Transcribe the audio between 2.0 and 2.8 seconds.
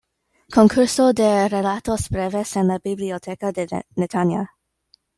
Breves, en la